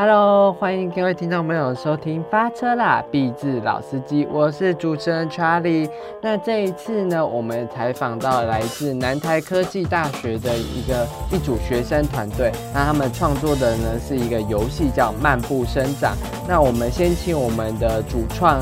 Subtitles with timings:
[0.00, 5.90] Hello，欢迎各位听众朋友收听发车啦，毕志老司机，我是主持人 Charlie。
[6.22, 16.12] 那这一次呢，我们采访到来自南台科技大学的一个一组学生团队，那他们创作的呢是一个游戏叫《漫步生长》。
[16.46, 18.60] 那我们先请我们的主创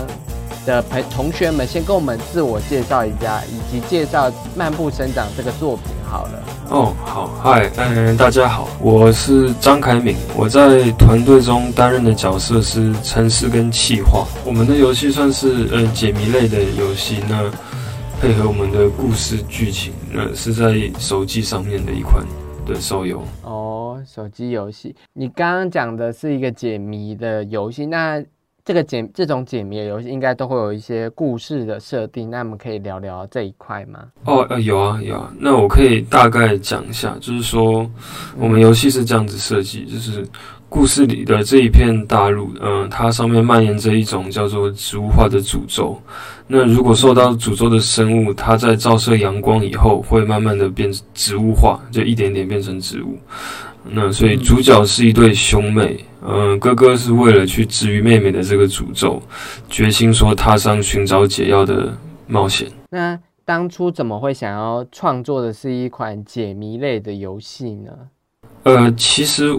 [0.65, 6.43] 的朋同学们先跟我们自我介绍一下，以及介绍《漫步生长》这个作品好了。
[6.69, 14.27] 哦，好，嗨，嗯，大家好，我是张凯敏，我在团队中担任的角色是城市跟企划。
[14.45, 17.49] 我们的游戏算是呃解谜类的游戏，那
[18.21, 22.27] 配合我们的故事剧情，那是在手机上面的一款
[22.67, 23.23] 的手游。
[23.43, 28.23] 哦，手机游戏，你刚刚讲的是一个解谜的游戏，那。
[28.67, 34.01] 这个解这种解谜的游戏应该都会有一些故事的设定，那我们可以聊聊这一块吗？
[34.25, 35.33] 哦，呃，有啊，有啊。
[35.39, 37.89] 那我可以大概讲一下，就是说
[38.37, 40.27] 我们游戏是这样子设计，就是
[40.69, 45.97] 故事里的这一片大陆，嗯，它上面蔓延着一种叫做植物化的诅咒。
[46.49, 53.17] 那如果受到诅咒的生物，它在照射阳光以后，会慢慢的变植物化，就一点点变成植物。
[53.91, 56.05] 那所以主角是一对兄妹。
[56.29, 59.23] 嗯，哥哥是为了去治愈妹妹的这个诅咒，
[59.69, 62.69] 决心说踏上寻找解药的冒险。
[62.91, 67.93] 那当初怎么会想要创作的是一款解谜类的游戏呢？
[68.67, 69.57] 呃，其实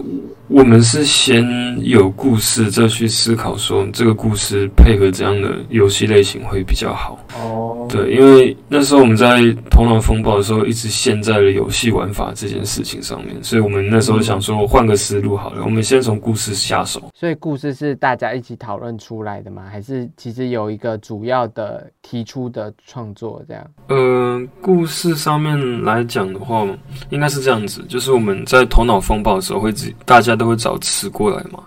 [0.48, 1.42] 我们是先
[1.82, 7.18] 有故事，再去思考说这个故事配合怎样的游戏类型会比较好。
[7.38, 17.10] 哦，对，因为那时候我们在头脑风暴的时候，一直陷在了游戏玩法这件事情上面，所以我们那时候想说换个思路好了，我们先从故事下手。
[17.14, 19.64] 所以故事是大家一起讨论出来的吗？
[19.70, 23.66] 还是其实有一个主要的提出的创作这样？
[23.88, 26.66] 呃，故事上面来讲的话，
[27.08, 28.97] 应该是这样子，就是我们在头脑。
[29.00, 31.60] 风暴的时候会自大家都会找词过来嘛，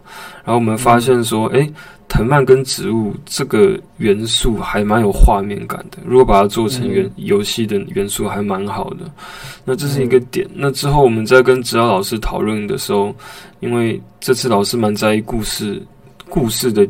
[0.44, 1.70] 然后我们发现说，哎，
[2.08, 9.10] 藤蔓跟植物这个元素还蛮有画面感的，如果把它做成元游戏的元素还蛮好的，
[9.64, 10.48] 那这是一个点。
[10.54, 13.16] 那之后我们在跟指导老师讨论的时候，
[13.60, 15.82] 因为这次老师蛮在意故事
[16.30, 16.88] 故事的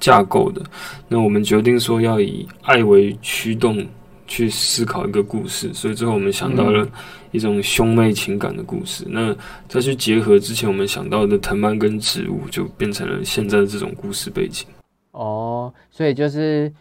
[0.00, 0.62] 架构的，
[1.08, 3.84] 那我们决定说要以爱为驱动
[4.34, 6.86] 去思考一个故事，所以最后我们想到了。
[7.34, 9.34] 一种兄妹情感的故事，那
[9.68, 14.68] 再去结合之前我们想到的藤蔓跟植物，就变成了现在的这种故事背景。
[15.10, 16.72] 哦，所以就是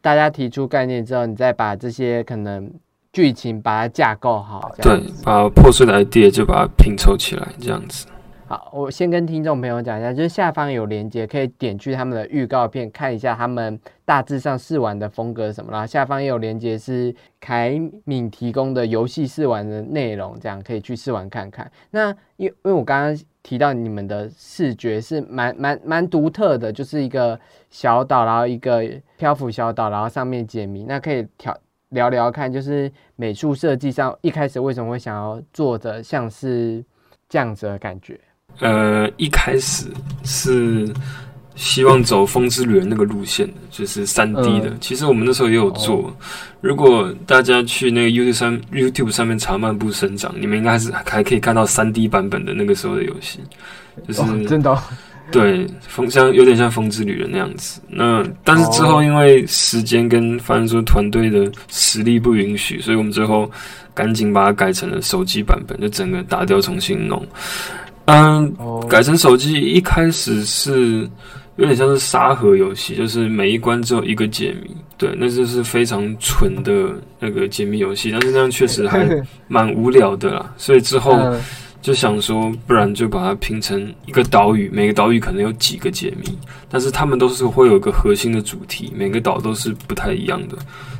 [0.00, 2.72] 大家提出概念之后，你再把这些可能
[3.12, 8.06] 剧情把它架构好，对，把破碎的 idea 就把它拼凑起来，这样子。
[8.48, 15.86] 好，我先跟听众朋友讲一下，就是下方有连接，可以点去他们的预告片看一下他们大致上试玩的风格什么啦。
[15.86, 21.70] 下方也有连接是凯敏提供的游戏试玩的内容，这样可以去试玩看看。
[21.90, 27.38] 那因因为我刚刚提到你们的视觉是蛮蛮蛮独特的，就是一个
[27.68, 28.82] 小岛，然后一个
[29.18, 30.84] 漂浮小岛，然后上面解谜。
[30.84, 31.54] 那可以调
[31.90, 36.82] 聊聊看，就是美术设计上一开始为什么会想要做的像是
[37.28, 38.18] 这样子的感觉？
[38.60, 39.86] 呃，一开始
[40.24, 40.88] 是
[41.54, 44.76] 希望走《风之旅人》那个路线的，就是三 D 的。
[44.80, 46.12] 其实我们那时候也有做。
[46.60, 53.38] 如果大家去那个 YouTube 上 YouTube 上面查《漫步生长》，你们应该是还可以看到三 D 版本的那个时候的游戏，
[54.08, 54.76] 就是真的
[55.30, 57.80] 对风像有点像《风之旅人》那样子。
[57.88, 63.48] 那但是之后因为时间跟反正说团队的实力不允许，所以我们最后
[63.94, 67.24] 赶紧把它改成了手机版本，就整个打掉重新弄。
[68.10, 68.54] 嗯，
[68.88, 71.06] 改成手机一开始是
[71.56, 79.06] 有点像是沙盒游戏，就是每一关只有一个解谜，对，那就是非常纯的那个解谜游戏，但是那样确实还
[79.46, 81.18] 蛮无聊的啦，所以之后
[81.80, 86.36] 就想说，不然就把它拼成一个岛屿，每个岛屿可能有几个解谜，
[86.68, 90.56] 但是他们都是会有一个核心的主题，每个岛都是不太一样的。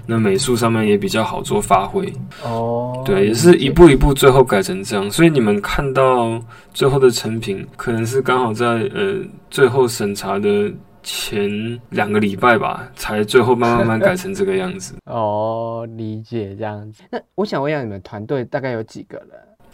[0.07, 2.11] 那美术上面也比较好做发挥
[2.43, 5.11] 哦，对，也是一步一步，最后改成这样。
[5.11, 9.17] 所以你们看到最后的成品，可能是刚好在呃
[9.51, 10.73] 最后审查的
[11.03, 14.95] 前两个礼拜吧，才最后慢慢慢改成这个样子。
[15.05, 17.03] 哦，理解这样子。
[17.11, 19.29] 那我想问一下，你们团队大概有几个人？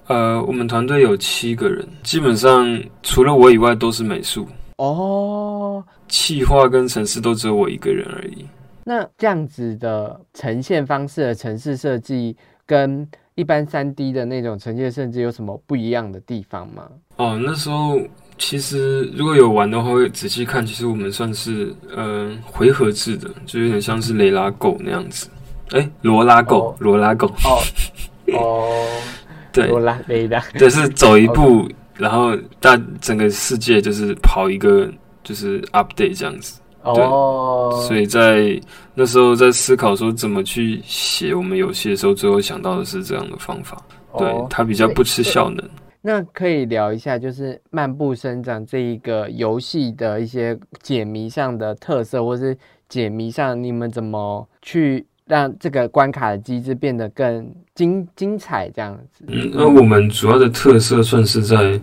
[0.06, 4.46] 呃，我们团队有七个人，基本上除了我以外都是美术。
[4.76, 8.44] 哦，企划跟城市都只有我一个人而已。
[8.84, 12.36] 那这样子的呈现方式的城市设计，
[12.66, 16.86] 跟一般三 D 的那种呈现设计有什么不一样的地方吗？
[17.16, 17.98] 哦，那时候
[18.36, 25.28] 其实如果有玩的话，会仔细看，其实我们算是呃回合制的，就有点像是雷拉狗那样子。
[25.70, 27.26] 哎，罗拉狗，罗拉狗。
[27.28, 27.62] 哦
[28.34, 28.86] 哦，
[29.54, 29.98] 对，罗拉
[30.58, 31.66] 就是走一步
[31.96, 34.92] 然后大整个世界就是跑一个
[35.22, 36.60] 就是 update 这样子。
[36.82, 38.60] 哦，所以在
[38.94, 43.80] 那时候在思考说怎么去写我们游戏的时候，最后想到的是这样的方法。
[44.18, 45.66] 对，它比较不吃效能。
[46.02, 52.54] 那可以聊一下，就是漫步生长这一个游戏的一些解谜上的特色，或是
[52.88, 59.24] 解谜上你们怎么去让这个关卡的机制变得更精精彩这样子？
[59.28, 61.80] 嗯，那我们主要的特色算是在。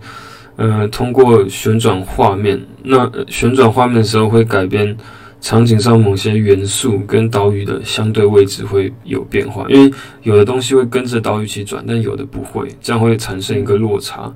[0.57, 4.95] 呃，通过旋转画面，那旋转画面的时候会改变
[5.39, 9.91] 场景上某些元素跟岛屿的相对位置会有变化，因为
[10.21, 14.31] 有的东西会跟着岛屿一起转，但有的不会，这样会产生一个落差。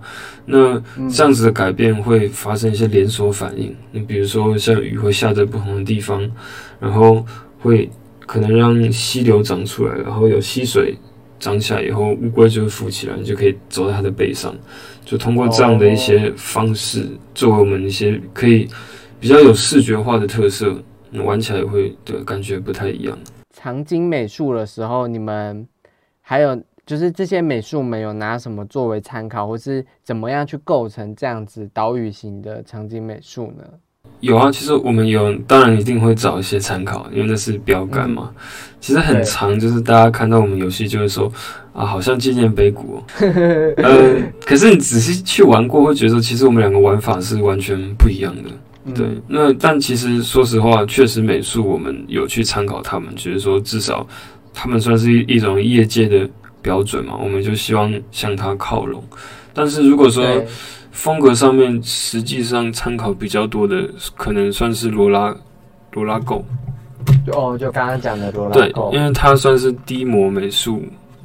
[0.46, 6.28] 那这样子的改变会发生一些连锁反应，你比如说像雨会下在不同的地方，
[6.80, 7.24] 然后
[7.60, 7.88] 会
[8.26, 10.98] 可能让溪流长出来，然后有溪水
[11.46, 14.52] 长起来以后，乌龟就会浮起来，你就可以走在它的背上。
[15.06, 18.68] 就通过这样的一些方式，作为我们一些可以
[19.20, 20.76] 比较有视觉化的特色，
[21.24, 23.16] 玩起来会的感觉不太一样。
[23.54, 25.68] 场景美术的时候，你们
[26.20, 33.64] 还有就是这些美术没有拿什么作为参考，或是怎么样去构成这样子岛屿型的场景美术呢？
[34.22, 38.32] 有啊，其实我们有，当然一定会找一些参考，因为那是标杆嘛。
[38.80, 41.32] 其实很长，就是大家看到我们游戏就会说
[41.74, 43.04] 啊，好像纪念碑谷。
[43.78, 44.16] 呃，
[44.46, 48.50] 可是你仔细去玩过，会觉得，其实我们两个玩法是完全不一样的。
[48.94, 54.08] 对，那但其实说实话，确实美术我们有去参考他们，觉得说至少
[54.54, 56.30] 他们算是一一种业界的
[56.62, 59.04] 标准嘛，我们就希望向他靠拢。
[59.56, 60.24] 但是如果说，
[60.92, 65.36] 风格上面实际上参考比较多的，可能算是罗拉
[65.94, 66.46] 罗拉狗。
[67.32, 70.84] 哦，就刚刚讲的罗拉对，因为它算是低模美术，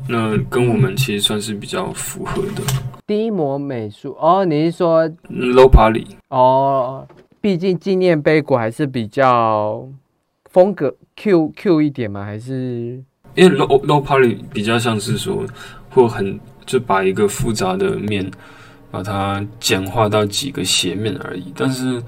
[0.08, 2.62] 那跟我们其实算是比较符合的。
[3.06, 6.06] 低模美术哦，你是说 low poly？
[6.28, 7.06] 哦，
[7.40, 9.84] 毕竟纪念碑谷还是比较
[10.50, 12.24] 风格 Q Q 一点嘛？
[12.24, 13.02] 还是
[13.34, 15.44] 因为 low low poly 比较像是说，
[15.90, 16.38] 或很
[16.70, 18.30] 就把一个复杂的面。
[18.92, 22.02] 把它简化到几个斜面而已，但是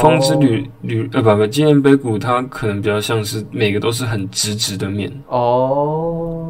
[0.00, 6.48] 风之旅旅呃不不纪念碑谷它可能比较像是每个都是很直直的面哦，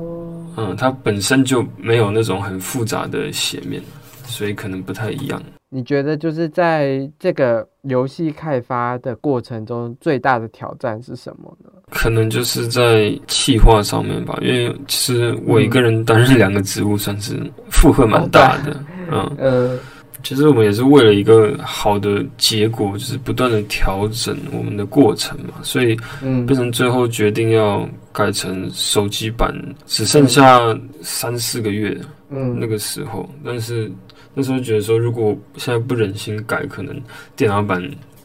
[0.56, 3.82] 嗯，它本身就没有那种很复杂的斜面，
[4.26, 5.42] 所以可能不太一样。
[5.70, 11.70] 你觉得就是在这个游戏开发的过程中最大的挑战是什么呢？
[11.90, 17.38] 可能就是在企划上面吧，因为其实我一个人担任两个职务，算是
[17.70, 18.76] 负荷蛮大的。
[19.10, 19.30] 嗯。
[19.38, 19.78] 呃，
[20.22, 29.54] 其实我们也是为了一个好的结果，就是不断的调整我们的过程嘛，所以嗯，变成最后决定要改成手机版，
[29.86, 30.58] 只剩下
[31.02, 31.96] 三四个月，
[32.30, 33.92] 嗯，那个时候，但是
[34.32, 36.98] 那时候觉得说，如果现在不忍心改，可能
[37.36, 37.82] 电脑版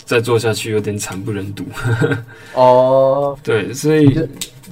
[0.10, 1.64] 再做下去有点惨不忍睹。
[2.56, 4.10] 哦， 对，所以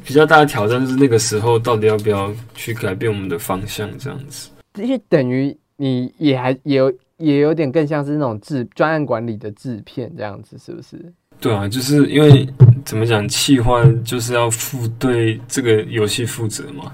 [0.03, 5.55] 比较大的挑战就是那个时候到底要不要去改变我们的方向，这样子，这些等于。
[5.79, 10.99] 你也还也有也有点更像是那种制专案管理的制片这样子，是不是？
[11.39, 12.49] 对啊，就是因为
[12.83, 16.91] 怎么讲，企划就是要负对这个游戏负责嘛，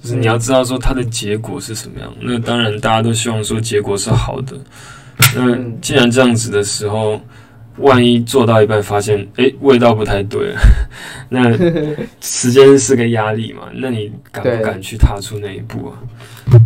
[0.00, 2.14] 就是你要知道说它的结果是什么样。
[2.20, 4.56] 那当然大家都希望说结果是好的。
[5.34, 7.20] 那既然这样子的时候，
[7.78, 10.52] 万一做到一半发现哎味道不太对，
[11.28, 11.50] 那
[12.20, 13.62] 时间是个压力嘛？
[13.74, 15.98] 那你敢不敢去踏出那一步啊？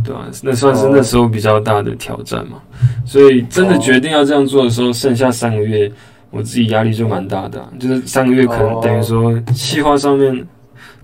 [0.05, 0.27] 对吧？
[0.43, 2.59] 那算是那时候比较大的挑战嘛。
[3.05, 5.91] 所以真的决定要这样做的时候，剩下三个月，
[6.31, 7.65] 我自己压力就蛮大的。
[7.79, 10.47] 就是三个月可能等于说，企划上面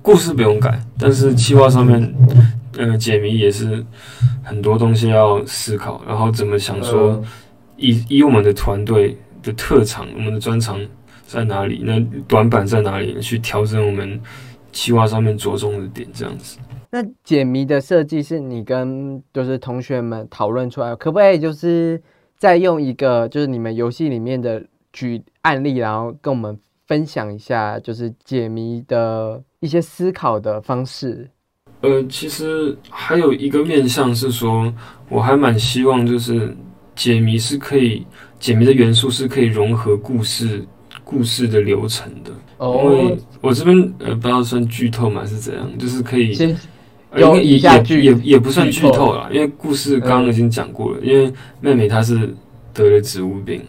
[0.02, 2.14] 故事不用改，但是企划上面，
[2.76, 3.85] 呃，解谜也是
[4.42, 7.23] 很多东西要思考，然后怎么想说，
[7.76, 10.80] 以以我们的团队的特长，我们的专长
[11.26, 11.82] 在哪里？
[11.84, 13.20] 那短板在哪里？
[13.20, 14.20] 去调整我们
[14.72, 16.58] 企划上面着重的点，这样子。
[16.90, 22.00] 那解谜的设计是你跟就是同学们讨论出来，可不可以就是
[22.37, 31.30] 再用一个就是你们游戏里面的举案例，然后跟我们分享一下，就是解谜的一些思考的方式？
[31.80, 34.72] 呃，其实还有一个面向是说，
[35.08, 36.54] 我还蛮希望就是
[36.94, 38.06] 解谜是可以
[38.42, 40.64] 解谜的元素是可以融合故事
[41.04, 46.37] 故事的流程的，因为我这边呃不知道算剧透嘛是怎样，就是可以。
[47.14, 47.58] 也也
[48.00, 50.99] 也也不算剧透了，因为故事刚刚已经讲过了。
[51.02, 52.34] 因为妹妹她是
[52.72, 53.62] 得了植物病，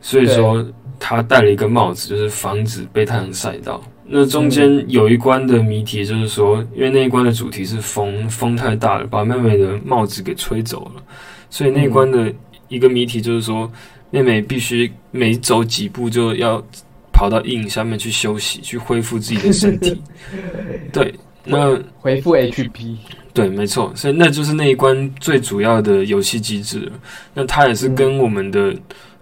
[0.00, 0.66] 所以说
[0.98, 3.80] 她戴了一个帽子，就是防止被太阳晒到。
[4.04, 11.02] 那中间有一关的谜题就是说，因为那一关的主题是风，风太大了，把妹妹的帽子给吹走了，
[11.50, 12.32] 所以那一关的
[12.70, 13.70] 一个谜题就是说，
[14.10, 16.64] 妹妹必须每走几步就要
[17.12, 20.00] 跑到阴影下面去休息，去恢复自己的身体。
[20.90, 22.96] 对，那回复 HP。
[23.32, 26.92] 对，没错，所以那就是那一关最主要的游戏机制了。
[27.34, 28.74] 那它也是跟我们的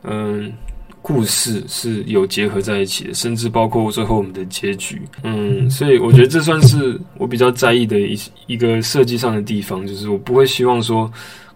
[0.02, 0.50] 嗯
[1.02, 5.02] 故事是有结合在一起的，甚至包括最后我们的结局。
[5.22, 11.10] 嗯，所以我觉得这算是我比较在意的一一个设计上的地方，就是我不会希望说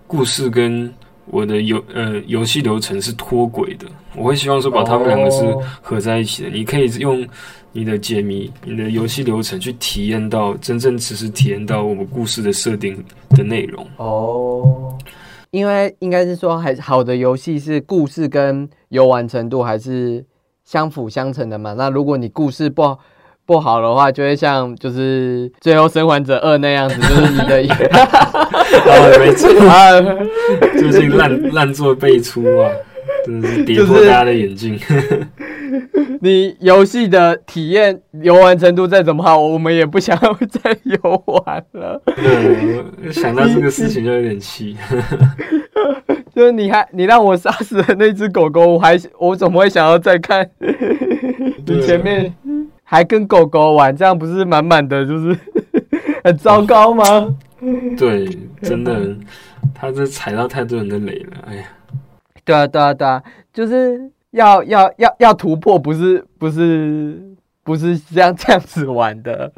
[0.07, 0.93] 故事跟
[1.33, 5.43] 我的游呃游戏流程是脱轨的，我会希望说把它们两个是
[5.81, 6.49] 合在一起的。
[6.49, 7.27] 你可以用。
[7.75, 14.95] 你的解谜，你的游戏流程，去体验到真正只是体验到我们故事的设定的内容哦。
[15.53, 20.23] 因为应该是说，还好的游戏是故事跟游玩程度还是
[20.67, 21.73] 相辅相成的嘛。
[21.73, 22.83] 那如果你故事不
[23.45, 27.63] 不好的话，就会像就是《最后生还者二》那样子， 就是你的
[28.87, 30.01] 哦，没错 啊，
[30.79, 32.71] 最近烂烂作辈出啊，
[33.27, 34.79] 真的是跌破大家的眼镜。
[36.21, 42.01] 你游戏的体验游玩程度再怎么好，我们也不想要再游玩了。
[43.11, 44.77] 想到这个事情就有点气。
[46.35, 50.49] 就是你还你让我杀死了那只狗狗，我还我怎么会想要再看？
[51.67, 52.33] 你前面
[52.93, 55.37] 还跟狗狗玩，这样不是满满的就是
[56.23, 57.05] 很糟糕吗？
[57.97, 58.29] 对，
[58.61, 59.17] 真的，
[59.75, 61.39] 他这踩到太多人的雷了。
[61.47, 61.65] 哎呀，
[62.45, 63.23] 对啊，对啊，对啊，
[63.53, 64.11] 就是。
[64.33, 67.21] 要要要要突破，不是不是
[67.63, 69.53] 不是这样这样子玩的，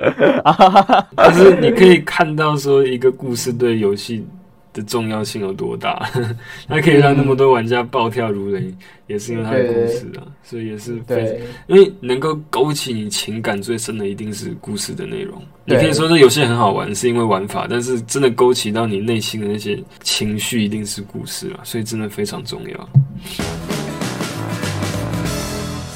[1.14, 4.26] 但是你可以看到说一个故事对游戏
[4.74, 6.06] 的重要性有多大，
[6.68, 8.74] 它可以让那么多玩家暴跳如雷，
[9.06, 15.40] 也是因为它的故事啊，所以也是非因为能够勾起你情感最深的一定是故事的内容。
[15.64, 23.83] 你可以说这游戏很好玩，是因为玩法，但是真的勾起到你内心的那些情绪，一定是故事啊，所以真的非常重要。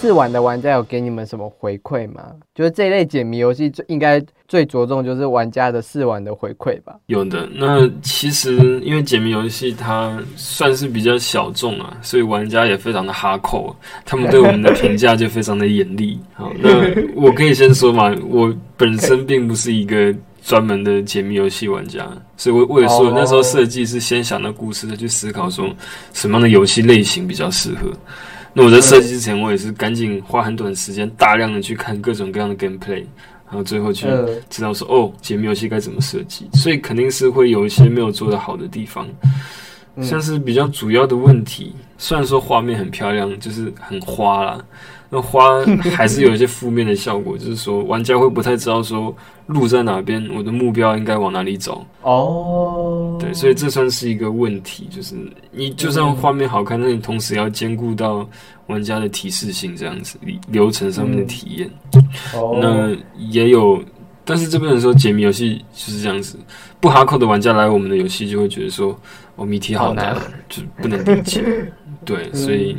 [0.01, 2.23] 试玩的玩家有给你们什么回馈吗？
[2.55, 6.95] 就是这一类解谜游戏最应该最着重就是玩家的试玩的回馈吧。
[7.07, 13.75] 有的，那其实因为解谜游戏它算是比较小众啊，所以玩家也非常的哈扣，
[14.05, 16.17] 他们对我们的评价就非常的严厉。
[16.33, 16.71] 好，那
[17.17, 20.15] 我可以先说嘛，我本身并不是一个
[20.45, 25.69] 专门的解谜游戏玩家，所以我我也说那时候设计是先想到故事，再去思考说
[26.13, 27.91] 什么样的游戏类型比较适合。
[28.55, 33.05] 那我在设计之前，我也是赶紧花很短时间，大量的去看各种各样的 gameplay，
[33.47, 34.07] 然后最后去
[34.51, 36.49] 知道说，哦，解谜游戏该怎么设计。
[36.55, 39.07] 所以肯定是会有一些没有做的好的地方，
[40.03, 41.75] 像是比较主要的问题。
[41.99, 44.65] 虽然说画面很漂亮，就是很花啦。
[45.11, 45.65] 那花
[45.97, 49.15] 还是有一些负面的效果，就是说玩家会不太知道说
[49.47, 51.83] 路在哪边，我的目标应该往哪里走。
[52.03, 55.15] 哦，对，所以这算是一个问题，就是
[55.51, 58.29] 你就算画面好看，那你同时要兼顾到
[58.67, 61.71] 玩家的提示性，这样子流程上面的体验。
[62.61, 63.83] 那也有，
[64.27, 66.39] 但是这边人说解谜游戏就是这样子，
[66.81, 68.95] 不哈扣的玩家来我们的游戏就会觉得说，
[69.37, 70.15] 哦，谜题好难，
[70.51, 71.43] 就不能理解。
[72.05, 72.77] 对，所以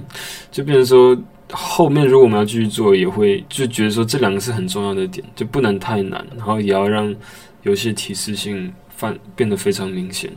[0.52, 1.18] 就变成说。
[1.52, 7.14] 后面如果我们要继续做，也会就觉得说这两个是很重要的点，就不能太难，然后也要让
[7.64, 10.32] 游戏提示性范变得非常明显。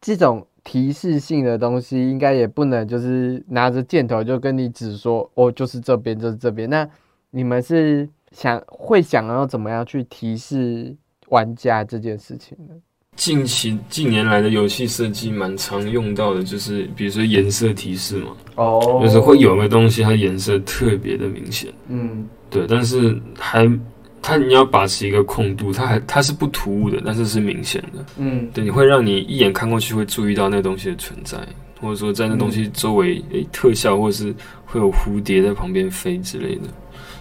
[0.00, 6.68] 这种提示性的东西，应该也不能就是拿着箭头就跟你指说，哦，就是这边，就是这边。
[6.68, 6.88] 那
[7.30, 10.96] 你们是想会想要怎么样去提示
[11.28, 12.74] 玩家这件事情呢？
[13.16, 23.66] 近期近年来的游戏设计蛮常用到的，就是比如说颜色提示嘛，哦，就是会有个东西它颜色特别的明显，嗯，对，但是还
[24.20, 31.38] 它你要把持一个空度，它还它是不突兀的，但是是明显的，嗯，对，你会让你一眼看过去会注意到那东西的存在，
[31.80, 34.34] 或者说在那东西周围诶特效，或者是
[34.66, 36.68] 会有蝴蝶在旁边飞之类的，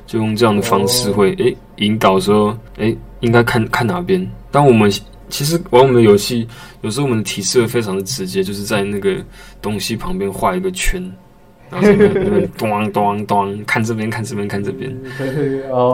[0.05, 4.91] 就用这样的方式会诶引导说诶应该看看哪边，当我们。
[5.29, 6.47] 其实玩我们的游戏，
[6.81, 9.17] 有时候我们的提示会非常的直接，就是在那个
[9.61, 11.01] 东西旁边画一个圈，
[11.69, 14.95] 然后那边咚咚咚，看这边看这边看这边。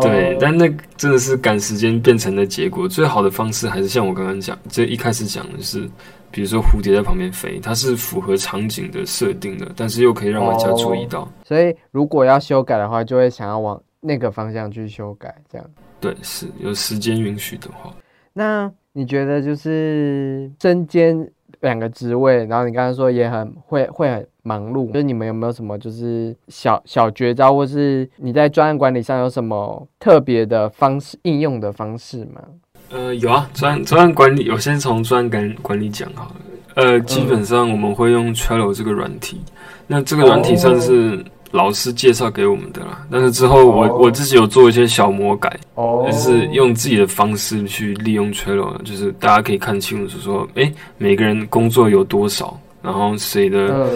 [0.01, 2.87] 对，但那真的是赶时间变成的结果。
[2.87, 5.89] 最好的方式还是像我刚刚讲，这一开始讲的是，
[6.29, 11.31] 比如说蝴蝶在旁边飞，它是符合场景的设定的，但是又可以让玩家注意到。
[11.45, 15.65] 所以如果要修改的话，就会想要往那个方向去修改，这样。
[16.01, 17.95] 对，是有时间允许的话。
[18.33, 18.69] 那。
[18.93, 21.29] 你觉得就是身兼
[21.61, 32.41] 两个职位，然后你刚才说也很会会很忙碌，就是你们有没有什么就是小小绝招，或是你在专案管理上有什么特别的方式应用的方式吗？
[32.89, 36.35] 呃，有啊，专专案管理，我先从专案管管理讲好了。
[36.75, 39.41] 呃，基本上我们会用 Trello 这个软体，
[39.87, 43.05] 那这个软体算是老师介绍给我们的啦。
[43.11, 53.89] 但是之后我我自己有做一些小魔改，就是用自己的方式去利用 Trello，就是大家可以看清楚说，哎，每个人工作有多少，然后谁的。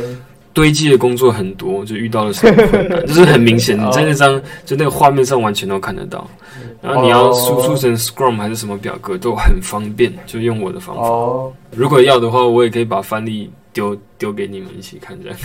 [0.55, 6.25] 堆积的工作很多，就遇到了什么困难， 就是很明显，你在那张就那个画面上完全都看得到。
[6.81, 11.03] 然后你要输出成 Scrum 还是什么表格都很方便，就用我的方法。
[11.75, 15.37] 如果要的话，我也可以把范例丢丢给你们一起看，这样。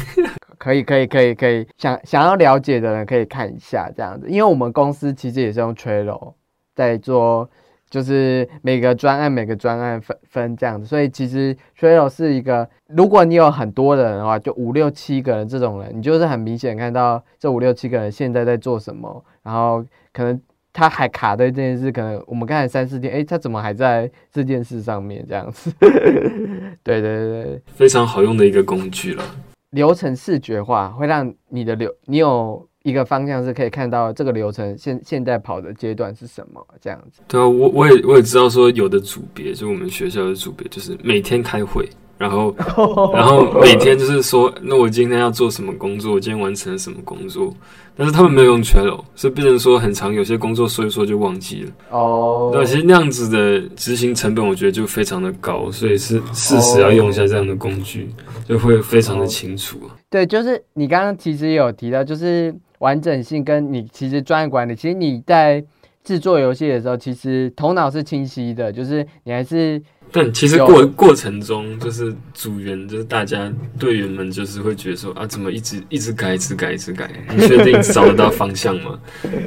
[0.61, 1.67] 可以，可以，可以，可以。
[1.79, 6.35] 想想要了解的人可以看一下这样子，因为我们公司其实也是用 Trello
[6.75, 7.49] 在做。
[7.90, 20.40] 就是每个专案每个专案分分这样子，所以其实 Trello 是一个，如果你有很多人的话，就五六七个人这种人，你就是很明显看到这五六七个人现在在做什么，然后可能
[20.73, 25.73] 他还卡在这件事，可能我们刚才三四天，哎，他怎么还在这件事上面这样子？
[26.85, 29.25] 对对对，非常好用的一个工具了。
[29.71, 32.69] 流程视觉化会让你的流，你有。
[32.83, 37.21] 一个方向是可以看到这个流程现现在跑的阶段是什么这样子。
[37.29, 41.87] 对，我我也我也知道说有的组别，就我们学校的组别，就是每天开会，
[42.21, 42.55] 然后
[43.17, 47.53] 然后每天就是说，那我今天要做什么工作，我今天完成了什么工作。
[47.97, 51.71] 但是他们没有用 Trello，所以变成说很长，有些工作说一说就忘记了。
[51.91, 58.09] 哦，那其实那样子的执行成本，我觉得就非常的高，所以是事实要用一下这样的工具，
[58.47, 59.79] 就会非常的清楚
[60.11, 62.55] 对，就是你刚刚其实也有提到，就是。
[62.81, 65.62] 完整性跟你其实专业管理，其实你在
[66.11, 69.81] 制作游戏的时候，其实头脑是清晰的，就是你还是。
[70.11, 73.49] 但其实过过程中，就是组员，就是大家
[73.79, 77.09] 队员们，就是会觉得说啊，怎么一直一直改，一直改，一直改？
[77.33, 78.99] 你确定找得到方向吗？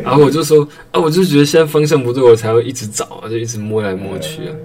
[0.01, 4.55] 然后我就说啊，我就觉得现在方向不对，我才会一直找，就一直摸来摸去啊。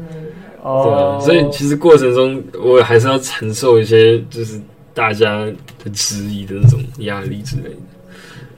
[0.63, 1.19] 哦。
[1.21, 4.61] 所以其实过程中，我还是要承受一些，就是
[4.95, 5.45] 大家
[5.83, 7.77] 的质疑的那种压力之类的。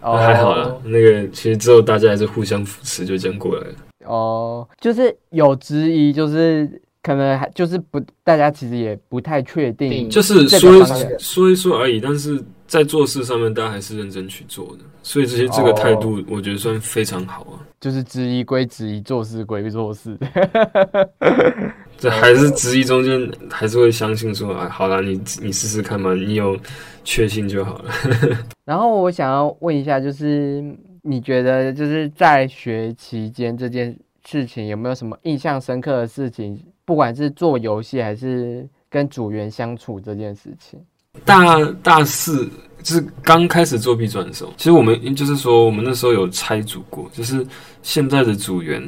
[0.00, 3.74] 还好啦，那个其实之后大家还是互相扶持，就这样过来了。
[4.06, 10.84] 哦，就是有质疑，就是可能还就是不，大家其实也不太确定，就是说
[11.18, 12.00] 说一说而已。
[12.00, 17.60] 但是在做事上面，大家还是认真去做的，所以这些这个态度，我觉得算非常好啊。
[17.80, 20.16] 就是质疑归质疑，做事归做事。
[21.98, 26.58] 这还是质疑中间，还是会相信说，哎，好啦，你你试试看嘛，你有
[27.04, 27.90] 确信就好了。
[28.64, 30.64] 然后我想要问一下，就是
[31.02, 36.58] 你觉得就是在学期间这件事情有没有什么印象深刻的事情？
[36.84, 40.80] 不管是做游戏还是跟组员相处这件事情。
[41.24, 42.48] 大大四。
[42.82, 47.46] 就是刚开始作弊转的时候，其实我们就是说，我们那时候有拆组过，就是
[47.82, 48.82] 现在的组员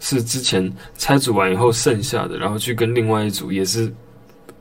[0.00, 3.92] 是之前拆组完以后剩下的，然后去跟另外一组也是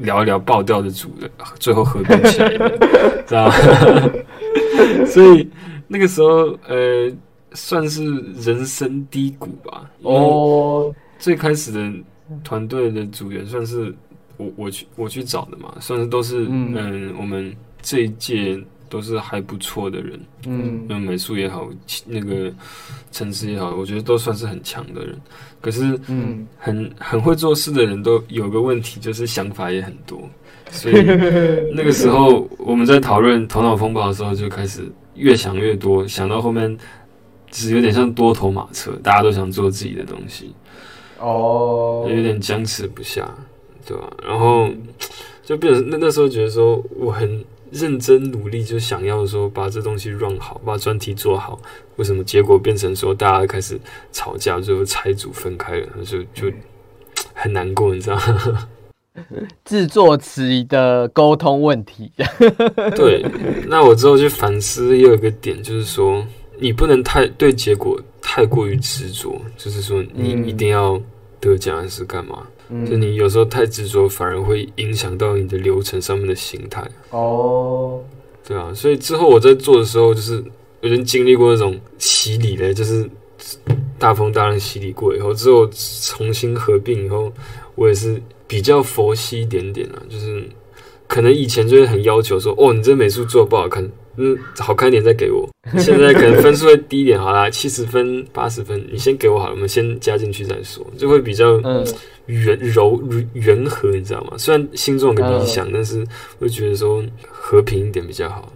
[0.04, 2.70] 聊一聊爆掉的组的， 最后合并起来的，
[3.28, 3.54] 知道吗？
[5.08, 5.50] 所以
[5.88, 7.12] 那个时候呃，
[7.54, 8.04] 算是
[8.40, 9.90] 人生低谷吧。
[10.04, 11.92] 哦，最开始的
[12.44, 13.94] 团队的组员算是
[14.38, 18.62] 我我去我去找的嘛，算是都是嗯我们这一届。
[18.90, 21.68] 都是还不错的人，嗯，那美术也好，
[22.06, 22.54] 那个
[23.12, 25.20] 城市也好，我觉得都算是很强的人。
[25.64, 30.20] 可是，嗯，很很会做事的人都有个问题，就是想法也很多。
[30.70, 30.96] 所以
[31.74, 34.82] 那个时候我们在讨论头脑风暴的时候，就开始
[35.16, 36.78] 越想越多，想到后面
[37.50, 40.54] 其实有点像多头马车，大家都想做自己的东西，
[41.20, 43.34] 哦，有点僵持不下，
[43.88, 44.12] 对吧？
[44.28, 44.70] 然后
[45.46, 47.42] 就变成那那时候觉得说我很。
[47.74, 51.60] 认真努力就想要说把这东西 run 好，把专题做好。
[51.96, 53.80] 为什么结果变成说大家开始
[54.12, 56.56] 吵架，最后拆组分开了，就就
[57.34, 58.70] 很难过，你知道吗？
[59.66, 62.12] 制作词的沟通问题。
[62.96, 63.26] 对，
[63.68, 66.24] 那我之后去反思，也有一个点，就是说
[66.60, 71.02] 你不能太对结果太过于执着，就是说你一定要
[71.40, 72.48] 得奖还是干嘛？
[72.90, 76.84] 就你有时候太执着，反而会影响到你的流程上面的形态。
[77.12, 78.02] 哦，
[78.48, 80.44] 对啊，所以之后我在做的时候，就是
[80.82, 83.10] 有人经历过那种洗礼的，就是
[83.98, 85.70] 大风大浪洗礼过以后，之后
[86.02, 87.32] 重新合并以后，
[87.76, 90.44] 我也是比较佛系一点点啊，就是
[91.08, 93.90] 可能以前就会很要求说，哦，你这美术做不好看。
[94.18, 95.48] 嗯，好看一点再给我。
[95.80, 101.60] 现在可能分数会低一点，好啦，七十分、八十分，你先给我好了，我们先加进去再说，就会比较
[102.26, 103.02] 圆柔
[103.34, 104.34] 圆和，你知道吗？
[104.38, 106.06] 虽然心中有个理想，但是
[106.40, 108.52] 会觉得说和平一点比较好。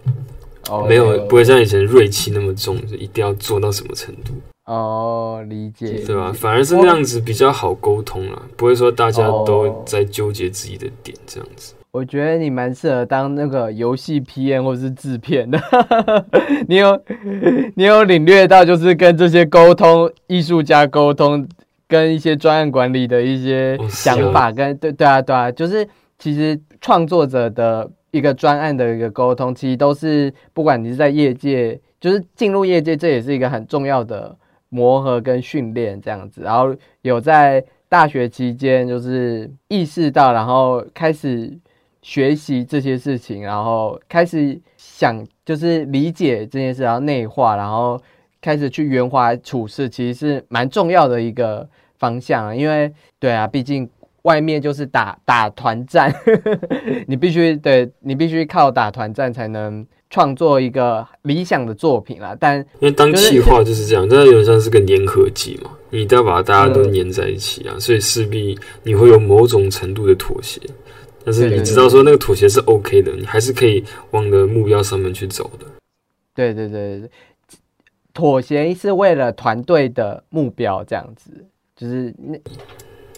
[0.70, 4.32] 哦，没有不会像以前锐气那么重，就一定要做到什么程度。
[4.66, 6.30] 哦，理解，对吧？
[6.30, 11.72] 反而是那样子比较好沟通啦，不会说大家都在纠结自己的点这样子。
[11.90, 15.58] 我觉得你蛮适合当那个游戏 PM 或是制片的，
[16.68, 17.02] 你有
[17.74, 21.48] 你有领略到就是跟这些沟通艺术家沟通，
[21.88, 34.36] 跟一些专案管理的一些想法，跟对对啊对啊，就是其实创作者的一个专案的一个沟通，其实都是不管你是在业界，就是进入业界，这也是一个很重要的
[34.68, 41.58] 磨合跟训练这样子，然后有在大学期间就是意识到，然后开始。
[42.08, 48.00] 学习这些事情，然后开始想，就是理解这件事，然后内化，然后
[48.40, 51.68] 开始去圆滑处事，其实是蛮重要的一个
[51.98, 52.56] 方向。
[52.56, 53.86] 因为，对啊，毕竟
[54.22, 56.10] 外面就是打打团战，
[57.06, 62.34] 你必须对你必须靠打团战才能创作一个理想的作品啦。
[62.40, 70.58] 但因为当企划就是这样，这有点像是个粘合剂嘛，你都要把大家都粘在一起啊，所以势必你会有某种程度的妥协。
[71.28, 75.66] 但是你知道说那个妥协是 OK 的，你还是可以往的目标上面去走的。
[76.34, 77.00] 对对对。
[77.00, 77.10] 对，
[78.14, 81.30] 妥协是为了团队的目标，这样子
[81.76, 82.40] 就是那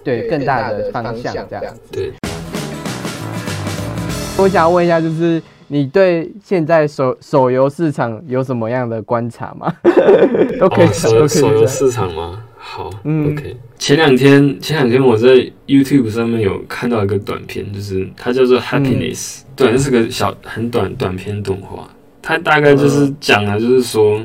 [0.03, 0.27] 对。
[0.27, 1.81] 更大的方向这样子。
[1.93, 2.13] 对。
[4.37, 6.33] 我想问一下，就是你对。
[6.43, 9.73] 现在手手游市场有什么样的观察吗？
[10.59, 12.43] 都可以手手游市场吗？
[12.73, 13.57] 好嗯，OK。
[13.81, 15.29] 前两天，前两天我在
[15.67, 21.91] YouTube 上面有看到一个短片，就是它叫做 Happiness，对，那是个小很短短片动画。
[22.23, 24.25] 它大概就是讲了，就是说，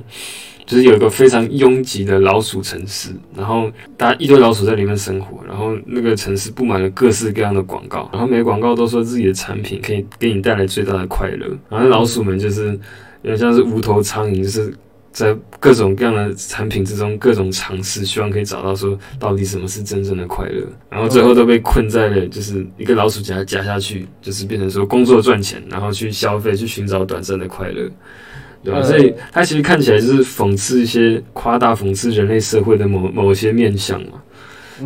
[0.63, 12.67] 就是有一个非常拥挤的老鼠城市，然后大家一堆老鼠在里面生活，然后那个城市布满了各式各样的广告，然后每个广告都说自己的产品可以给你带来最大的快乐，然后老鼠们就是
[13.23, 14.71] 有点像是无头苍蝇，就是。
[15.15, 27.89] 在各种各样的产品之中，各种尝试，希望可以找到说到底什么是真正的快乐，然后最后都被困在了就是一个老鼠夹夹下去，就是变成说工作赚钱，然后去消费，去寻找短暂的快乐，
[28.61, 28.83] 对吧？
[28.83, 34.21] 所以它其实看起来就是讽刺一些夸大讽刺人类社会的某某些面相嘛。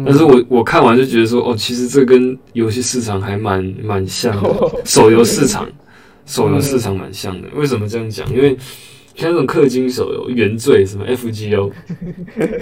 [0.05, 5.67] 但是我我看完就觉得说，哦，其实这跟游戏市场还蛮蛮像的， 手游市场，
[6.27, 7.47] 手游市场蛮像的。
[7.55, 8.31] 为什么这样讲？
[8.31, 8.55] 因为
[9.19, 11.69] 像那种氪金手游原罪什么 FGO，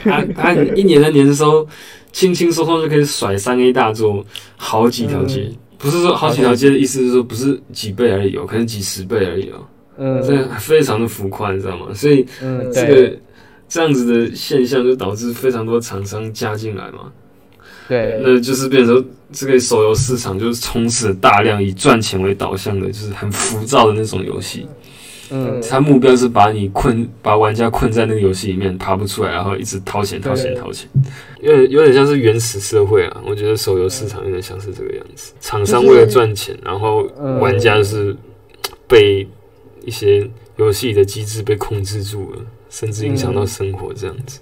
[0.04, 1.68] 他他一年的年收
[2.12, 9.68] 轻轻松松就可以甩三 A 大作好几条街，不是说好几条街的意思是说不是几倍而已哦，可能几十倍而已哦，
[9.98, 11.94] 嗯，这非常的浮夸，你知道吗？
[11.94, 12.26] 所以
[12.74, 13.16] 这个
[13.70, 17.12] 这样子的现象就导致非常多厂商加进来嘛，
[17.88, 24.66] 对，那就是变成这个手游市场就是充斥大量以赚钱为导向的，就是很浮躁的那种游戏。
[25.30, 30.90] 嗯，他目标是把你困，把玩家困在那个游戏里面，爬不出来，然后一直掏钱、掏钱、掏钱，
[31.42, 33.22] 有点有点像是原始社会啊。
[33.26, 37.04] 我觉得手游市场有点像是这个样子，厂商为了赚钱，然后
[37.42, 38.16] 玩家是
[38.88, 39.28] 被
[39.84, 44.40] 一些游戏的机制被控制住了，甚至影响到生活这样子。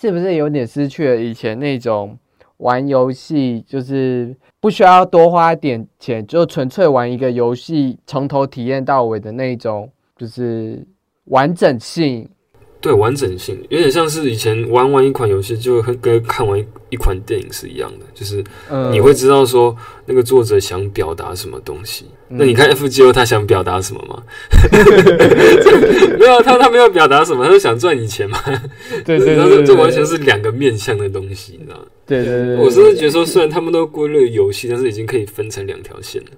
[0.00, 2.16] 是不是有点失去了以前那种
[2.58, 9.90] 玩游戏就是不需要多花点钱，就纯粹玩一个游戏，从头体验到尾的那种？
[10.20, 10.86] 就是
[11.24, 12.28] 完整性，
[12.80, 18.42] 对完整性有点像是以前玩完一款游戏就跟看完一款电影是一样的，就是
[18.90, 22.06] 你会知道说那个作者想表达什么东西。
[22.32, 24.22] 那你看 F G O 他想表达什么吗？
[26.16, 28.38] 没有，他他没有表达什么，他是想赚你钱嘛。
[29.04, 31.84] 对对对，这完全是两个面向的东西，你知道吗？
[32.06, 36.28] 对对对，我甚至觉得说，虽然他们都归类游戏，但是已经可以分成两条线了。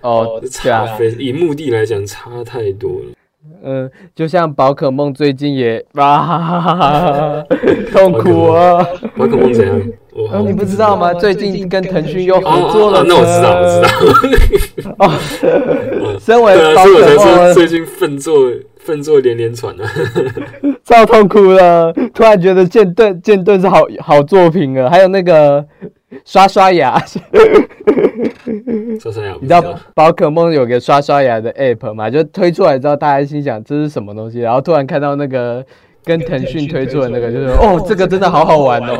[0.00, 3.12] 哦，差非以目的来讲差太多了。
[3.62, 7.42] 嗯，就像宝可梦最近也啊，
[7.92, 8.84] 痛苦啊！
[9.16, 9.80] 宝可梦怎样？
[10.32, 11.12] 哦，你不知道吗？
[11.14, 13.02] 最近跟腾讯又合作了。
[13.06, 13.66] 那我知道，我
[14.78, 14.94] 知道。
[14.98, 19.90] 哦， 身为宝可梦，最近奋作奋作连连喘啊，
[20.84, 21.92] 超痛苦了。
[22.12, 25.64] 突然觉得剑盾剑盾是好好作品啊，还有那个。
[26.24, 27.00] 刷刷牙，
[28.98, 29.62] 刷刷牙，你知道
[29.94, 32.08] 宝可梦有个刷刷牙的 app 吗？
[32.08, 35.64] 就推出来之后，大家心想这是什么东西，然后突然看到那个
[36.04, 38.94] 跟腾讯推出的那个，就是哦，这个真的好好玩哦。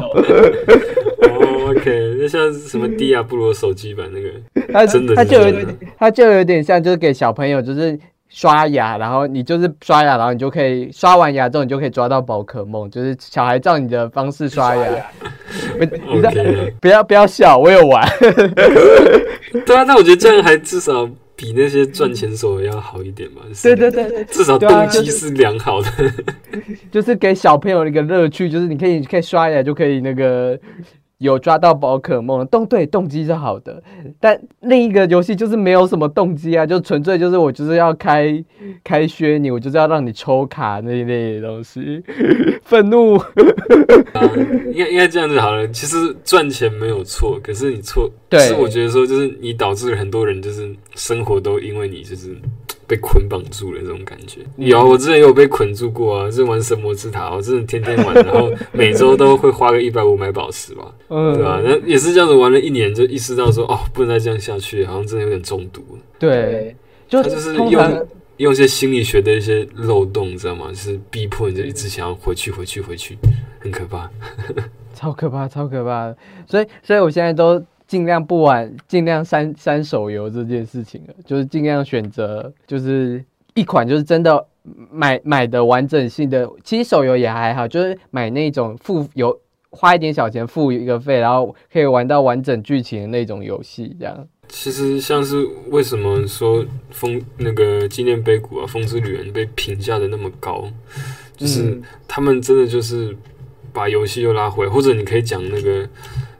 [1.70, 4.28] OK，那像什么低亚布罗手机版那个，
[4.72, 5.54] 它真的，它就有
[5.98, 7.98] 它就有点像，就是给小朋友就是。
[8.32, 14.86] 刷牙，然后你就是刷牙，然后你就可以刷完牙之后，你就可以抓到宝可梦，就是小孩照你的方式刷牙。
[15.80, 15.84] 你
[16.80, 18.06] 不要不要笑，我有玩。
[19.66, 23.42] 对啊，那我觉得这样还至少比那些赚钱手要好一点嘛。
[23.62, 25.88] 对对对，至少动机是良好的，
[26.90, 30.58] 就是给小朋友一个乐趣，就是你可以可以刷牙就可以那个。
[31.20, 33.82] 有抓到宝可梦，动对动机是好的，
[34.18, 38.42] 但另一个游戏就是没有什么动机啊，就纯粹就是我就是要开
[38.82, 42.02] 开削你，我就是要让你抽卡那一类的东西，
[42.64, 43.20] 愤怒。
[44.72, 52.34] 应该应该这样子好了，其实赚钱没有错，可是你错，对，是我觉得说就是你导致了很多人就是生活都因为你就是。
[52.90, 61.62] 被捆绑住了这种感觉，有我之前有被捆住过啊，是玩神魔之塔，我真的天天玩，然后每周都会花个一百五买宝石吧，对吧？
[61.64, 65.98] 那也是这样子玩了一年，就意识到说，哦，不能再这样下去，好像真的有点中毒了。
[66.18, 66.74] 对，
[67.06, 70.66] 就他就是用用一些心理学的一些漏洞，知道吗？
[70.70, 73.16] 就是逼迫你就一直想要回去，回去，回去，
[73.60, 74.10] 很可怕，
[74.96, 76.12] 超可怕，超可怕。
[76.48, 77.64] 所以，所以我现在都。
[77.90, 83.24] 尽量不玩，尽量删删手游这件事情了，就是尽量选择，就是
[83.54, 84.46] 一款就是真的
[84.92, 86.48] 买买的完整性的。
[86.62, 89.36] 其实手游也还好，就是买那种付有
[89.70, 93.96] 花一点小钱付一个费，然后可以玩到完整剧情的那种游戏。
[93.98, 100.64] 这样，其实像是为什么说风那个纪念碑谷啊，风之旅人被评价的那么高，
[101.36, 103.16] 就是他们真的就是
[103.72, 105.88] 把游戏又拉回，或者你可以讲那个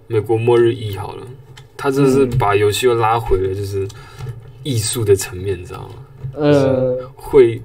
[0.07, 1.27] 美国末日一好了。
[1.83, 3.89] 他就是把游戏又拉回了，就是
[4.63, 5.95] 艺术的层面，你知道吗？
[6.35, 7.59] 呃，会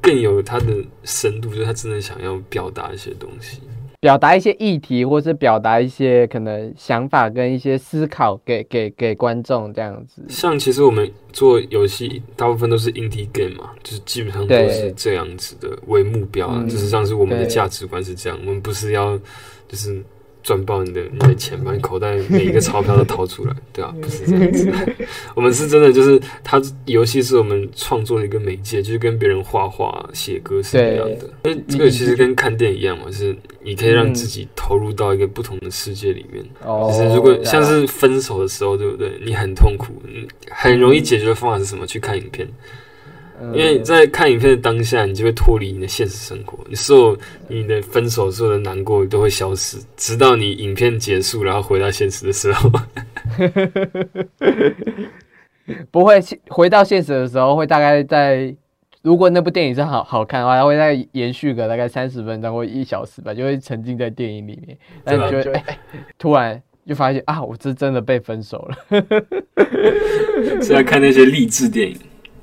[0.00, 0.66] 更有它的
[1.02, 3.58] 深度，就是他真的想要表达一些东西，
[3.98, 10.22] 表达一些议题，或是表达一些可能想法跟一些思考给给给观众这样子。
[10.28, 19.18] 像其实我们做游戏，大部分都是 indie game 嘛，就是基本上都是这样子的为目标啊，就是像是我们的价值观是这样，我们不是要
[19.66, 20.00] 就是。
[20.46, 24.72] 赚爆你的你的钱，把你口袋每一个钞票都掏出来，对啊， 不是这样子。
[25.34, 31.28] 我们是真的，就是它游戏是我们创作的一个媒介，就是跟别人画画、写歌是一样的。
[31.42, 36.44] 因为这个其实跟看电影一样嘛，是你可以让自己投入到一个不同的世界里面。
[36.62, 39.10] 就是如果像是分手的时候，对不对？
[39.24, 40.00] 你很痛苦，
[40.48, 41.84] 很容易解决的方法是什么？
[41.84, 42.46] 去看影片。
[43.52, 47.18] 因为在看影片的当下，你就会脱离你的现实生活，你所有
[47.48, 52.70] 你的分手所有的难过都会消失，直到你影片结束，然后回到现实的时候。
[55.90, 58.54] 不会回到现实的时候，会大概在
[59.02, 64.78] 如果那部电影是好好看的话，它会再延续个大概三十分钟或一小时吧，就会沉浸在电影里面。
[65.04, 65.62] 但就会
[66.18, 68.76] 突然就发现啊，我这真的被分手了。
[70.62, 71.96] 是在看那些励志电影。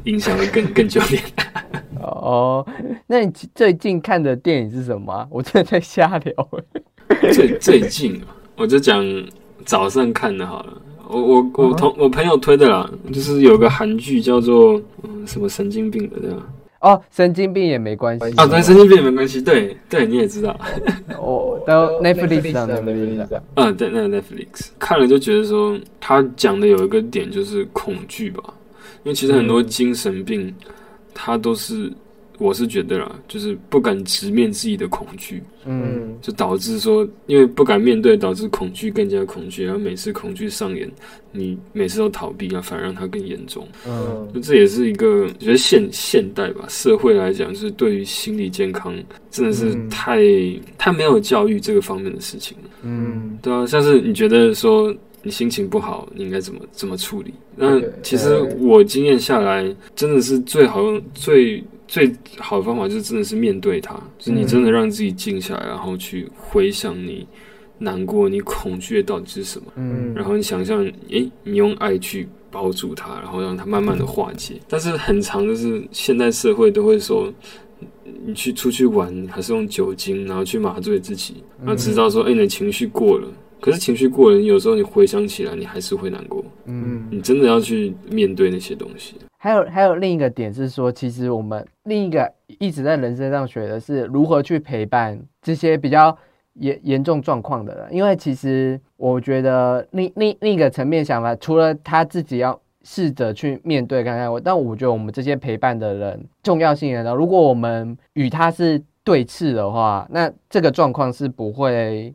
[0.06, 1.22] 影响会更更久点。
[2.02, 2.66] 哦，
[3.08, 5.28] 那你最近看的电影是什么？
[5.30, 6.50] 我真的在瞎聊。
[7.34, 8.22] 最最近
[8.58, 9.04] 我就讲
[9.66, 10.82] 早上看的好了。
[11.10, 16.48] 我我我同我朋友推的啦，就是有个韩剧叫做嗯什么神经病的对吧？
[16.80, 19.42] 哦，神经病也没关系啊，对，神经病也没关系。
[19.42, 20.60] 对对，你也知道。
[21.18, 23.40] 哦，都 Netflix 上的 Netflix。
[23.56, 28.44] 嗯，对，那个 Netflix 看了就觉得说，他讲的有一个点就是恐惧吧。
[29.04, 30.54] 因为其实很多精神病，
[31.14, 31.92] 他都是，
[32.38, 40.90] 我是觉得啦，就是不敢直面自己的恐惧，嗯，就导致说，因为不敢面对，导致恐惧更加恐惧，然后每次恐惧上演，
[41.32, 48.96] 你每次都逃避啊，反而让它更严重，嗯，就这也是一个，我觉得现现代吧，社会来讲，就是对于心理健康
[49.30, 50.22] 真的是太
[50.78, 54.96] 太没有教育这个方面的事情，嗯，对啊，像是你觉得说。
[55.24, 57.34] 你心情不好，你应该怎么怎么处理？
[57.56, 67.26] 那其实我经验下来，真的是最好用最最好的方法，就是真的是面对它，就是你真的让自己静下来，然后去回想你
[67.78, 69.68] 难过、你恐惧的到底是什么。
[69.78, 74.56] 嗯，然后你想象，诶，你用爱去包住它，然后让它慢慢的化解。
[74.68, 77.32] 但是很长的是，现代社会都会说，
[78.26, 83.28] 你去出去玩，还是用酒精，然后去麻醉自己，然后直到说，哎，你的情绪过了。
[83.64, 86.44] 可是情绪过了，有时候你回想起来，你还是会难过。
[86.66, 89.16] 嗯，你真的要去面对那些东西。
[89.38, 96.18] 还有还有另一个点是说，其实我们另一个一直在人生上学的是如何去陪伴这些比较
[96.56, 97.88] 严严重状况的人。
[97.90, 112.14] 因为其实我觉得另另另一个层面想法，除了他自己要试着去面对看看，我但我觉得我们这些陪伴的人重要性呢，如果我们与他是对峙的话，那这个状况是不会。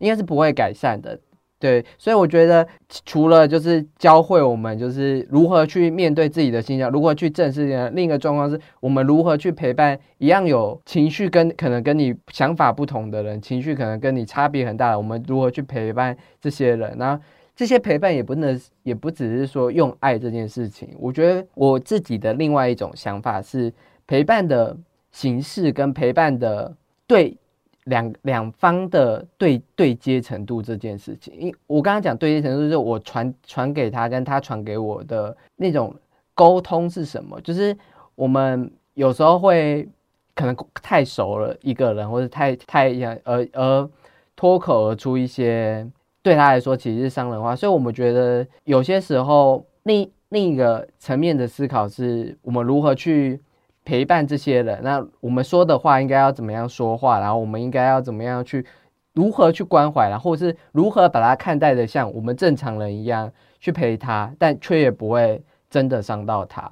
[0.00, 1.18] 应该是不会改善的，
[1.58, 2.66] 对，所以我觉得
[3.04, 17.22] 除了就是教会我们就是如何去面对自己的心情，如何去正视另一个状况是我们如何去陪伴一样有情绪跟可能跟你想法不同的人，情绪可能跟你差别很大的，我们如何去陪伴这些人，然后
[17.54, 20.88] 这些陪伴也不能，也不只是说用爱这件事情。
[20.98, 23.70] 我觉得我自己的另外一种想法是，
[24.06, 24.74] 陪伴的
[25.12, 26.74] 形式跟陪伴的
[27.06, 27.36] 对
[27.90, 31.34] 两两方的对对接程度这件事情。
[31.36, 35.94] 因我刚刚讲对接程度，就是我传传给他，跟他传给我的那种
[36.34, 37.38] 沟通是什么？
[37.42, 37.76] 就是
[38.14, 39.86] 我们有时候会
[40.34, 42.90] 可能太熟了一个人，或者太太
[43.24, 43.90] 而而
[44.34, 45.86] 脱口而出一些。
[46.22, 53.40] 对他来说，其实是伤人话，所以我们觉得有些时候，另另一个层面的思考是我们如何去
[53.84, 54.80] 陪伴这些人。
[54.82, 57.18] 那我们说的话应该要怎么样说话？
[57.20, 58.64] 然后我们应该要怎么样去
[59.14, 66.70] 如何去关怀，然后是如何把他看待的像我们正常人一样去陪他，但却也不会真的伤到他。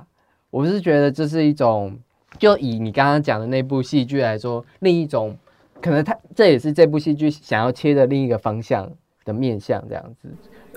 [0.51, 1.99] 我是觉得这是一种，
[2.39, 5.37] 就以你刚刚讲的那部戏剧来说，另一种
[5.81, 8.91] 可能，他这也是这部戏剧想要切的另一个方向。
[9.25, 10.27] 的面向这样子，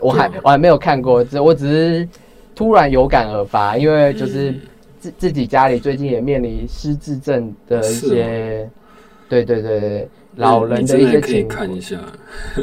[0.02, 2.10] 我还我还没有看过，这我只是
[2.54, 4.54] 突然有感而发，因为就是
[5.02, 8.70] 自自己家里最近也面临失智症的一些，
[9.28, 11.98] 对对对对，老人的一些可以看一下。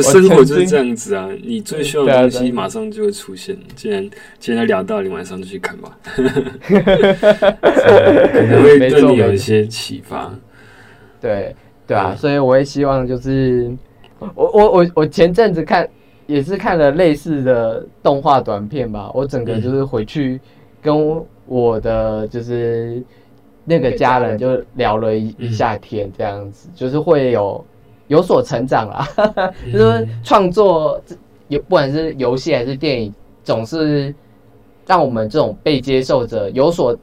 [0.00, 3.54] 生活就是这样子啊，你最需要的东西马上就会出现。
[3.76, 4.08] 既然
[4.38, 6.32] 既然聊到，你晚上就去看吧， 可能
[8.62, 10.34] 会对你有一些启发。
[11.20, 11.54] 对。
[11.86, 13.68] 对啊，所以我也希望就是
[14.20, 15.88] 我我我我前阵子看
[16.34, 20.40] 也是看了类似的动画短片吧，我整个就是回去
[20.80, 23.02] 跟我的就是
[23.64, 24.38] 那个家人。
[24.38, 27.64] 就聊了一一下天，这样子就是会有
[28.08, 29.08] 有所成长啦，
[29.72, 31.00] 就是创作
[31.48, 34.14] 有不管是游戏还是电影，总是
[34.86, 36.96] 让我们这种被接受者有所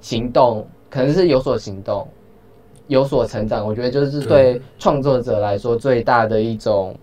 [0.00, 2.06] 行动，可能是有所行动。
[2.88, 6.94] 有所成长，我觉得就是对创作者来说最大的一种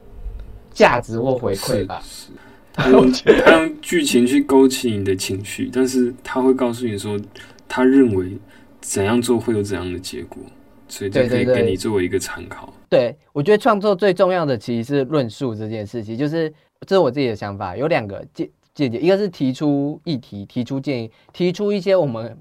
[0.71, 2.01] 价值或回馈吧。
[2.03, 2.32] 是，
[2.73, 7.19] 他用他用剧情去勾起你的情绪，但是他会告诉你说，
[7.67, 8.38] 他认为
[8.79, 10.41] 怎样做会有怎样的结果，
[10.88, 12.73] 所以就可以给你作为一个参考。
[12.89, 16.53] 对，我觉得创作最重要的其实是论述这件事情，就是
[16.88, 22.38] 这是我自己的想法，有两个见见解，一个是提出议题、提出建议、提出一些我们。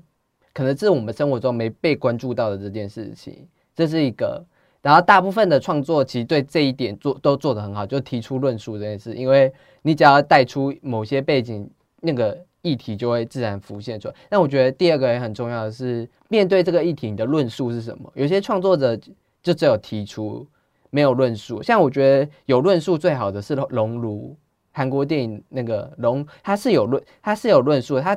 [0.55, 4.45] 可能是我们生活中没被关注到的这件事情，这是一个。
[4.81, 9.13] 然后大部分的创作其实对这一点做都做得很好，就提出论述这件事。
[9.15, 11.69] 因为你只要带出某些背景，
[12.01, 14.15] 那个议题就会自然浮现出来。
[14.29, 18.11] 但我觉得第二个也很重要的是，面对这个议题，你的论述是什么？
[18.15, 18.97] 有些创作者
[19.43, 20.47] 就只有提出，
[20.91, 21.61] 没有论述。
[21.63, 24.37] 像我觉得有论述最好的是《熔炉》，
[24.71, 27.99] 韩国电影那个《龙》，它是有论，它是有论述。
[28.01, 28.17] 它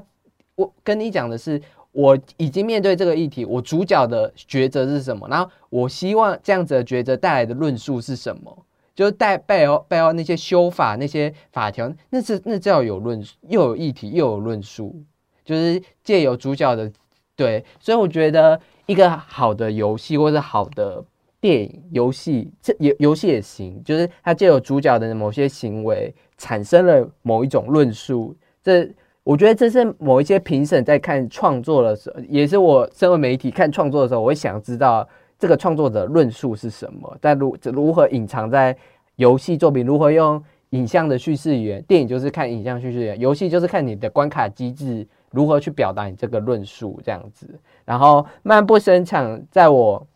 [0.55, 1.59] 我跟你讲的是。
[1.93, 5.27] 我已经面对这个议题，我主角的抉择是什么？
[5.27, 8.65] 然后我希望这样子的抉择带来的论述是什么？
[8.95, 15.03] 就是带背后背后那些修法那些法条，那是那叫有论又有议题又有论述，
[15.43, 16.89] 就是借由主角的
[17.35, 21.03] 对，所以我觉得一个好的游戏或者好的
[21.39, 28.89] 电影游戏，这游游戏也行，就是它借由主角的某些行为产生了某一种论述，这。
[29.23, 35.07] 我觉得这是某一些评审在看创作的时候，也是我身为媒体看创作的时候，我会想知道
[35.37, 38.75] 这个创作者论述是什么，但如如何隐藏在
[39.17, 47.47] 游戏作品，如何用影像的叙事语言，电影就是看影像叙事语言，游戏就是看你的关卡机制如何去表达你这个论述这样子。
[47.85, 50.07] 然后漫步生场，在我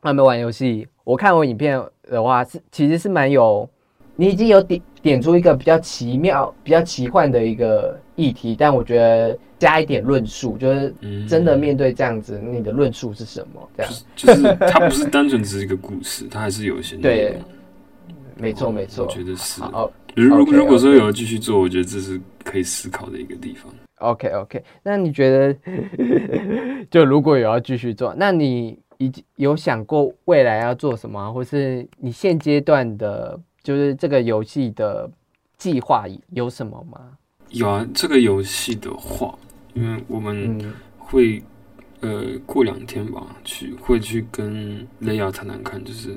[0.00, 3.68] 还没玩游戏，我看我影片的话是其实是蛮有。
[4.14, 10.94] 你已经有点点出一个比较奇妙、比较奇幻的一个议题，但我觉得加一点论述，就是
[11.28, 13.68] 真的面对这样子，你的论述是什么？
[13.76, 17.36] 这样就是它不是单纯只是一个故事，它还是有一些对，
[18.36, 19.60] 没错没错，我觉得是。
[20.14, 23.72] 如如果说有要继续做，我觉得这是可以思考的一个地方。
[23.96, 25.56] OK OK，那你觉得
[26.90, 33.40] 就如果有要继续做，那你已经有想过未来要做什么，或是你现阶段的？
[33.62, 35.10] 就是这个游戏的
[35.56, 37.16] 计划有什么吗？
[37.50, 39.38] 有啊，这个游戏的话，
[39.74, 41.42] 因为我们会
[42.00, 46.16] 呃过两天吧，去会去跟雷亚谈谈看，就是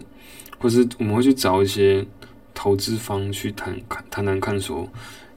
[0.58, 2.06] 或是我们会去找一些
[2.54, 4.88] 投资方去谈看谈谈看，说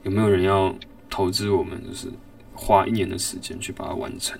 [0.03, 0.73] 有没有人要
[1.09, 2.07] 投资我们，就是
[2.53, 4.39] 花一年的时间去把它完成。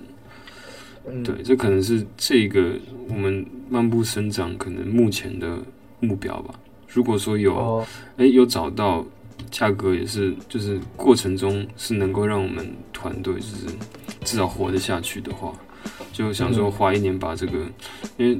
[1.24, 2.74] 对，这可能是这个
[3.08, 5.58] 我们漫步生长可能目前的
[6.00, 6.54] 目标吧。
[6.92, 7.86] 如果说有，
[8.16, 9.04] 哎，有找到
[9.50, 13.66] 价格也是，就是过程中是能够让我们团队就是
[14.24, 15.52] 至少活得下去的话，
[16.12, 17.58] 就想说花一年把这个，
[18.16, 18.38] 因为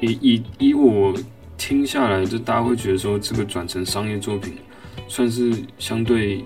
[0.00, 1.14] 以以以我
[1.58, 4.54] 听下来，就大家会觉得说这个转成商业作品，
[5.06, 6.42] 算是相对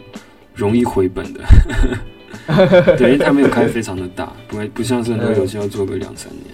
[0.55, 1.41] 容易回本的。
[2.99, 6.45] 对，因为它没有开非常的大，不会不像是很多游戏要做个两三年。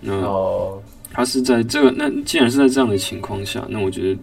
[0.00, 0.82] 那哦，
[1.18, 4.20] 他是在这个那既然是在这样的情况下，那我觉得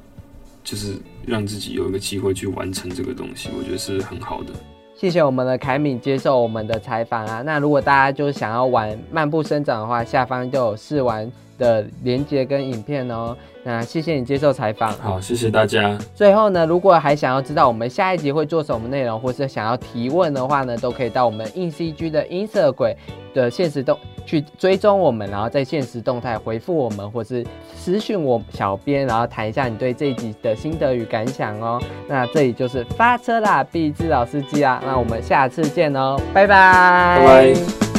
[0.63, 0.93] 就是
[1.25, 4.53] 让自己有一个机会去完成这个东西，我觉得是很好的。
[4.95, 7.41] 谢谢我们的凯敏接受我们的采访啊。
[7.41, 13.35] 那如果大家就是想要玩漫步生长的话，下方就有试玩的连接跟影片哦。
[13.61, 14.93] 那谢谢你接受采访。
[14.99, 15.97] 好，谢谢大家。
[16.15, 22.95] 最后呢，如果还想要知道我们下一集会做什么内容，或是想要提问的话呢，都可以到我们硬 CG 的音色鬼
[23.33, 27.45] 的现实动去追踪我们，然后在现实动态回复我们，或是
[27.75, 31.81] 私讯我小编，然后谈一下你对这一集的心得与感想哦。
[32.07, 34.81] 那这里就是发车啦，必知老司机啊。
[34.85, 37.94] 那我们下次见哦，拜，拜拜。